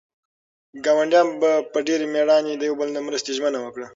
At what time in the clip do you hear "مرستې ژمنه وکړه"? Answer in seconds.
3.07-3.87